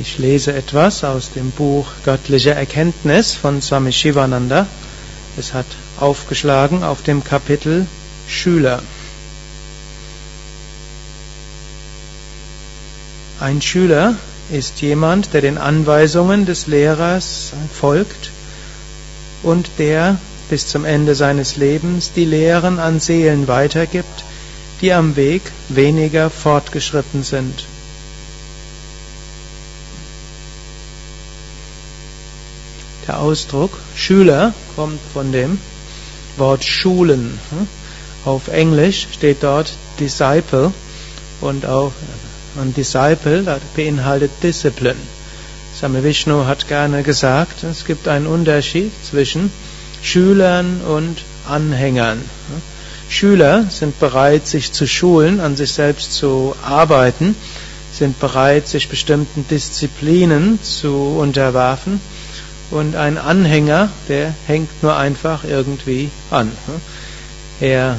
[0.00, 4.68] Ich lese etwas aus dem Buch Göttliche Erkenntnis von Swami Shivananda.
[5.36, 5.66] Es hat
[5.98, 7.84] aufgeschlagen auf dem Kapitel
[8.28, 8.80] Schüler.
[13.40, 14.14] Ein Schüler
[14.52, 18.30] ist jemand, der den Anweisungen des Lehrers folgt
[19.42, 20.16] und der
[20.48, 24.24] bis zum Ende seines Lebens die Lehren an Seelen weitergibt,
[24.80, 27.64] die am Weg weniger fortgeschritten sind.
[33.08, 35.58] Der Ausdruck Schüler kommt von dem
[36.36, 37.38] Wort Schulen.
[38.26, 40.74] Auf Englisch steht dort Disciple
[41.40, 41.92] und auch
[42.60, 45.00] ein Disciple beinhaltet Discipline.
[45.80, 49.50] Same Vishnu hat gerne gesagt, es gibt einen Unterschied zwischen
[50.02, 51.16] Schülern und
[51.48, 52.20] Anhängern.
[53.08, 57.34] Schüler sind bereit, sich zu schulen, an sich selbst zu arbeiten,
[57.90, 62.02] sind bereit, sich bestimmten Disziplinen zu unterwerfen
[62.70, 66.52] und ein Anhänger, der hängt nur einfach irgendwie an.
[67.60, 67.98] Er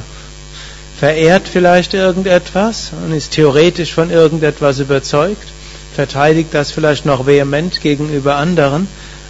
[0.98, 5.48] verehrt vielleicht irgendetwas und ist theoretisch von irgendetwas überzeugt,
[5.94, 8.86] verteidigt das vielleicht noch vehement gegenüber anderen,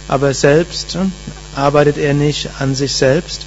[0.07, 0.97] aber selbst
[1.55, 3.45] arbeitet er nicht an sich selbst,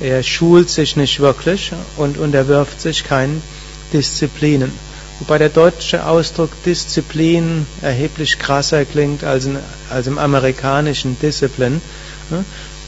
[0.00, 3.42] er schult sich nicht wirklich und unterwirft sich keinen
[3.92, 4.72] Disziplinen.
[5.20, 11.80] Wobei der deutsche Ausdruck Disziplin erheblich krasser klingt als, in, als im amerikanischen Discipline.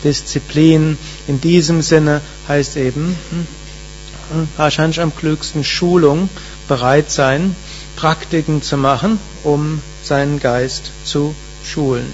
[0.05, 6.29] Disziplin in diesem Sinne heißt eben hm, wahrscheinlich am klügsten Schulung,
[6.69, 7.57] bereit sein,
[7.97, 11.35] Praktiken zu machen, um seinen Geist zu
[11.65, 12.13] schulen.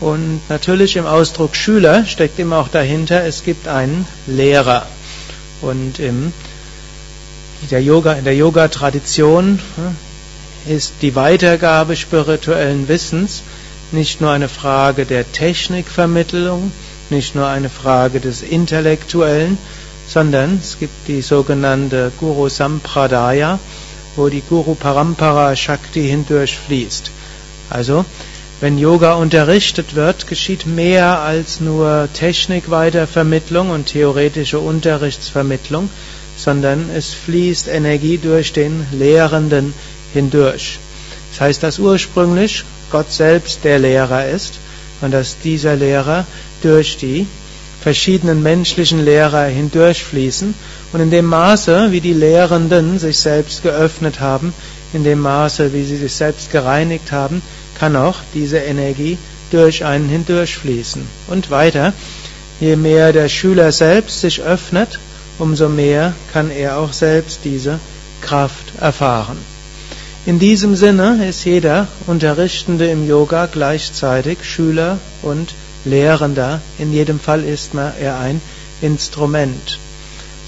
[0.00, 4.86] Und natürlich im Ausdruck Schüler steckt immer auch dahinter, es gibt einen Lehrer.
[5.60, 6.32] Und im
[7.70, 9.58] der Yoga, in der Yoga-Tradition
[10.66, 13.42] ist die Weitergabe spirituellen Wissens
[13.92, 16.72] nicht nur eine Frage der Technikvermittlung,
[17.10, 19.58] nicht nur eine Frage des Intellektuellen,
[20.06, 23.58] sondern es gibt die sogenannte Guru Sampradaya,
[24.16, 27.10] wo die Guru Parampara Shakti hindurchfließt.
[27.70, 28.04] Also,
[28.60, 35.88] wenn Yoga unterrichtet wird, geschieht mehr als nur Technikweitervermittlung und theoretische Unterrichtsvermittlung,
[36.38, 39.74] sondern es fließt Energie durch den Lehrenden
[40.14, 40.78] hindurch.
[41.32, 44.54] Das heißt, dass ursprünglich Gott selbst der Lehrer ist
[45.00, 46.24] und dass dieser Lehrer
[46.62, 47.26] durch die
[47.82, 50.54] verschiedenen menschlichen Lehrer hindurchfließen
[50.92, 54.54] und in dem Maße, wie die Lehrenden sich selbst geöffnet haben,
[54.92, 57.42] in dem Maße, wie sie sich selbst gereinigt haben,
[57.78, 59.18] kann auch diese Energie
[59.50, 61.02] durch einen hindurchfließen.
[61.28, 61.92] Und weiter,
[62.60, 64.98] je mehr der Schüler selbst sich öffnet,
[65.38, 67.78] umso mehr kann er auch selbst diese
[68.20, 69.38] Kraft erfahren.
[70.26, 75.54] In diesem Sinne ist jeder Unterrichtende im Yoga gleichzeitig Schüler und
[75.84, 76.60] Lehrender.
[76.78, 78.40] In jedem Fall ist er ein
[78.82, 79.78] Instrument.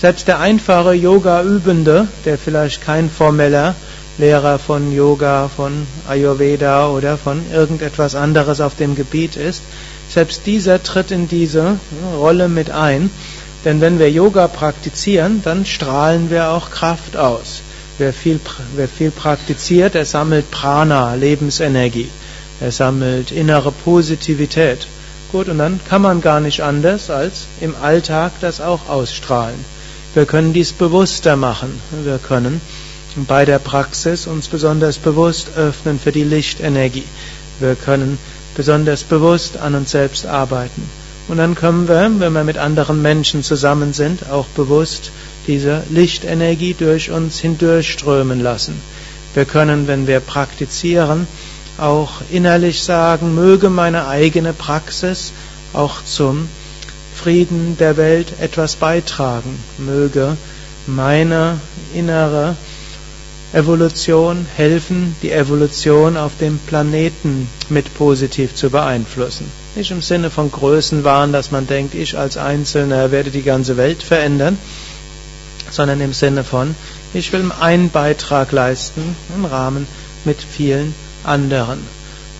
[0.00, 3.74] Selbst der einfache Yoga-Übende, der vielleicht kein formeller
[4.18, 9.62] Lehrer von Yoga, von Ayurveda oder von irgendetwas anderes auf dem Gebiet ist,
[10.12, 11.78] selbst dieser tritt in diese
[12.18, 13.10] Rolle mit ein
[13.64, 17.60] denn wenn wir Yoga praktizieren, dann strahlen wir auch Kraft aus.
[17.98, 18.40] Wer viel,
[18.76, 22.08] wer viel praktiziert, der sammelt Prana, Lebensenergie.
[22.60, 24.86] Er sammelt innere Positivität.
[25.32, 29.64] Gut, und dann kann man gar nicht anders, als im Alltag das auch ausstrahlen.
[30.14, 31.80] Wir können dies bewusster machen.
[32.02, 32.60] Wir können
[33.28, 37.04] bei der Praxis uns besonders bewusst öffnen für die Lichtenergie.
[37.60, 38.18] Wir können
[38.56, 40.99] besonders bewusst an uns selbst arbeiten.
[41.30, 45.12] Und dann können wir, wenn wir mit anderen Menschen zusammen sind, auch bewusst
[45.46, 48.74] diese Lichtenergie durch uns hindurchströmen lassen.
[49.34, 51.28] Wir können, wenn wir praktizieren,
[51.78, 55.30] auch innerlich sagen, möge meine eigene Praxis
[55.72, 56.48] auch zum
[57.14, 60.36] Frieden der Welt etwas beitragen, möge
[60.88, 61.60] meine
[61.94, 62.56] innere
[63.52, 69.59] Evolution helfen, die Evolution auf dem Planeten mit positiv zu beeinflussen.
[69.76, 74.02] Nicht im Sinne von Größenwahn, dass man denkt, ich als Einzelner werde die ganze Welt
[74.02, 74.58] verändern,
[75.70, 76.74] sondern im Sinne von,
[77.14, 79.86] ich will einen Beitrag leisten im Rahmen
[80.24, 81.78] mit vielen anderen.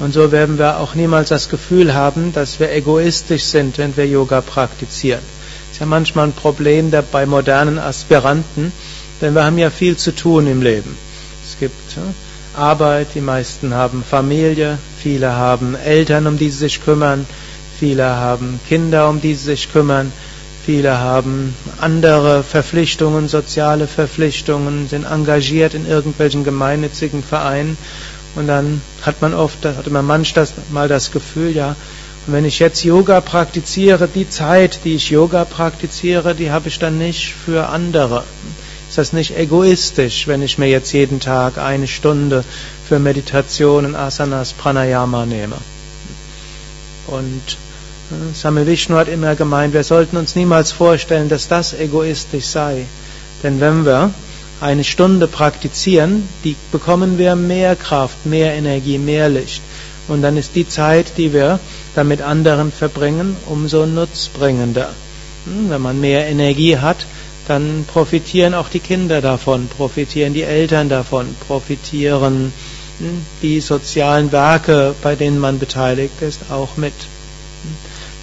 [0.00, 4.06] Und so werden wir auch niemals das Gefühl haben, dass wir egoistisch sind, wenn wir
[4.06, 5.20] Yoga praktizieren.
[5.20, 8.72] Das ist ja manchmal ein Problem der, bei modernen Aspiranten,
[9.20, 10.96] denn wir haben ja viel zu tun im Leben.
[11.46, 11.74] Es gibt
[12.56, 17.26] Arbeit, die meisten haben Familie, viele haben Eltern, um die sie sich kümmern,
[17.78, 20.12] viele haben Kinder, um die sie sich kümmern,
[20.64, 27.78] viele haben andere Verpflichtungen, soziale Verpflichtungen, sind engagiert in irgendwelchen gemeinnützigen Vereinen.
[28.36, 31.74] Und dann hat man oft, hat man manchmal das Gefühl, ja,
[32.26, 36.78] und wenn ich jetzt Yoga praktiziere, die Zeit, die ich Yoga praktiziere, die habe ich
[36.78, 38.24] dann nicht für andere.
[38.90, 42.42] Ist das nicht egoistisch, wenn ich mir jetzt jeden Tag eine Stunde
[42.88, 45.54] für Meditationen, Asanas, Pranayama nehme?
[47.06, 47.56] Und
[48.10, 52.84] äh, Same Vishnu hat immer gemeint, wir sollten uns niemals vorstellen, dass das egoistisch sei.
[53.44, 54.12] Denn wenn wir
[54.60, 59.62] eine Stunde praktizieren, die bekommen wir mehr Kraft, mehr Energie, mehr Licht.
[60.08, 61.60] Und dann ist die Zeit, die wir
[61.94, 64.88] dann mit anderen verbringen, umso nutzbringender.
[65.44, 67.06] Hm, wenn man mehr Energie hat,
[67.50, 72.52] dann profitieren auch die Kinder davon, profitieren die Eltern davon, profitieren
[72.98, 76.92] hm, die sozialen Werke, bei denen man beteiligt ist, auch mit.
[76.92, 77.74] Hm.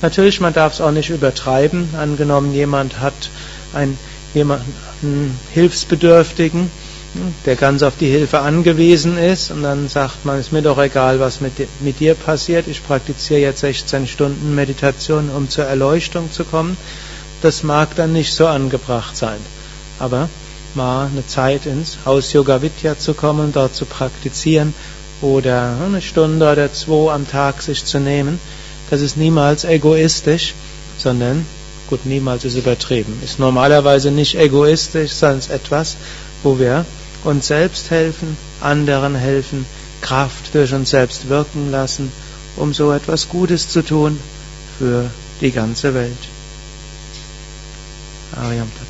[0.01, 1.89] Natürlich, man darf es auch nicht übertreiben.
[1.97, 3.29] Angenommen, jemand hat
[3.73, 3.97] ein,
[4.33, 6.71] jemanden Hilfsbedürftigen,
[7.45, 11.19] der ganz auf die Hilfe angewiesen ist und dann sagt man, ist mir doch egal,
[11.19, 16.45] was mit, mit dir passiert, ich praktiziere jetzt 16 Stunden Meditation, um zur Erleuchtung zu
[16.45, 16.77] kommen.
[17.41, 19.39] Das mag dann nicht so angebracht sein.
[19.99, 20.29] Aber
[20.73, 24.73] mal eine Zeit ins Haus Yoga Vidya zu kommen, dort zu praktizieren
[25.21, 28.39] oder eine Stunde oder zwei am Tag sich zu nehmen,
[28.89, 30.53] das ist niemals egoistisch,
[30.97, 31.45] sondern,
[31.89, 35.97] gut, niemals ist übertrieben, ist normalerweise nicht egoistisch, sondern ist etwas,
[36.43, 36.85] wo wir
[37.23, 39.65] uns selbst helfen, anderen helfen,
[40.01, 42.11] Kraft durch uns selbst wirken lassen,
[42.55, 44.19] um so etwas Gutes zu tun
[44.77, 45.09] für
[45.41, 46.36] die ganze Welt.
[48.37, 48.86] أو يمطر